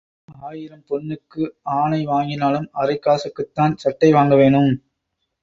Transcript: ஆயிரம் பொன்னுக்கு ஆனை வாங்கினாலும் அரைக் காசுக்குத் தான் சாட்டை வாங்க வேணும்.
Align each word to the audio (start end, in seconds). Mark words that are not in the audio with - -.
ஆயிரம் 0.41 0.85
பொன்னுக்கு 0.87 1.43
ஆனை 1.73 2.07
வாங்கினாலும் 2.07 2.67
அரைக் 2.73 2.99
காசுக்குத் 2.99 3.53
தான் 3.53 3.77
சாட்டை 3.77 4.11
வாங்க 4.11 4.35
வேணும். 4.35 4.73